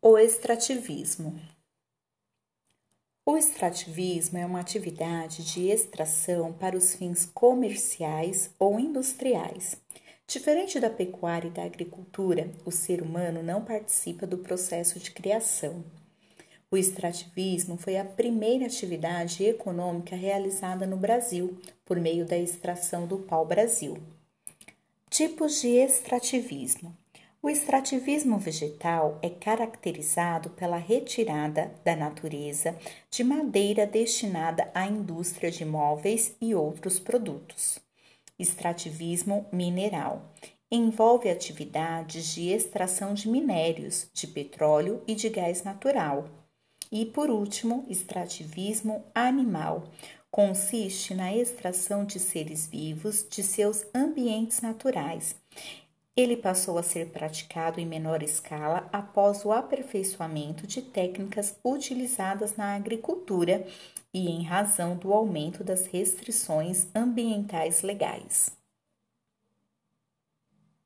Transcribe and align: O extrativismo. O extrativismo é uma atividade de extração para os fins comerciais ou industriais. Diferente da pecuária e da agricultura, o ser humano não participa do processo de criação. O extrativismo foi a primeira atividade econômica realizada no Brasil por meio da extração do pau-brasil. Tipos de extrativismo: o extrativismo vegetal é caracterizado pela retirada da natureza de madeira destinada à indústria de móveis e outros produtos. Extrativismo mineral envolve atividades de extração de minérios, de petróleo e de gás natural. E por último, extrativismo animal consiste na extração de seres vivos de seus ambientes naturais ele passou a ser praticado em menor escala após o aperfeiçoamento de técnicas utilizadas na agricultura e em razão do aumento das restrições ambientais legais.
O 0.00 0.16
extrativismo. 0.16 1.36
O 3.26 3.36
extrativismo 3.36 4.38
é 4.38 4.46
uma 4.46 4.60
atividade 4.60 5.44
de 5.44 5.70
extração 5.70 6.52
para 6.52 6.76
os 6.76 6.94
fins 6.94 7.26
comerciais 7.26 8.48
ou 8.60 8.78
industriais. 8.78 9.76
Diferente 10.24 10.78
da 10.78 10.88
pecuária 10.88 11.48
e 11.48 11.50
da 11.50 11.64
agricultura, 11.64 12.48
o 12.64 12.70
ser 12.70 13.02
humano 13.02 13.42
não 13.42 13.64
participa 13.64 14.24
do 14.24 14.38
processo 14.38 15.00
de 15.00 15.10
criação. 15.10 15.84
O 16.70 16.76
extrativismo 16.76 17.76
foi 17.76 17.96
a 17.96 18.04
primeira 18.04 18.66
atividade 18.66 19.42
econômica 19.42 20.14
realizada 20.14 20.86
no 20.86 20.96
Brasil 20.96 21.58
por 21.84 21.98
meio 21.98 22.24
da 22.24 22.38
extração 22.38 23.04
do 23.04 23.18
pau-brasil. 23.18 23.98
Tipos 25.10 25.60
de 25.60 25.70
extrativismo: 25.70 26.96
o 27.40 27.48
extrativismo 27.48 28.36
vegetal 28.36 29.18
é 29.22 29.30
caracterizado 29.30 30.50
pela 30.50 30.76
retirada 30.76 31.72
da 31.84 31.94
natureza 31.94 32.76
de 33.10 33.22
madeira 33.22 33.86
destinada 33.86 34.68
à 34.74 34.86
indústria 34.86 35.50
de 35.50 35.64
móveis 35.64 36.34
e 36.40 36.54
outros 36.54 36.98
produtos. 36.98 37.78
Extrativismo 38.38 39.46
mineral 39.52 40.32
envolve 40.70 41.30
atividades 41.30 42.34
de 42.34 42.48
extração 42.48 43.14
de 43.14 43.28
minérios, 43.28 44.10
de 44.12 44.26
petróleo 44.26 45.02
e 45.06 45.14
de 45.14 45.28
gás 45.28 45.62
natural. 45.62 46.28
E 46.90 47.06
por 47.06 47.30
último, 47.30 47.84
extrativismo 47.88 49.04
animal 49.14 49.88
consiste 50.30 51.14
na 51.14 51.34
extração 51.34 52.04
de 52.04 52.18
seres 52.18 52.66
vivos 52.66 53.24
de 53.30 53.42
seus 53.42 53.86
ambientes 53.94 54.60
naturais 54.60 55.36
ele 56.18 56.36
passou 56.36 56.78
a 56.78 56.82
ser 56.82 57.10
praticado 57.10 57.78
em 57.78 57.86
menor 57.86 58.24
escala 58.24 58.88
após 58.92 59.44
o 59.44 59.52
aperfeiçoamento 59.52 60.66
de 60.66 60.82
técnicas 60.82 61.56
utilizadas 61.64 62.56
na 62.56 62.74
agricultura 62.74 63.64
e 64.12 64.28
em 64.28 64.42
razão 64.42 64.96
do 64.96 65.12
aumento 65.12 65.62
das 65.62 65.86
restrições 65.86 66.88
ambientais 66.92 67.82
legais. 67.82 68.57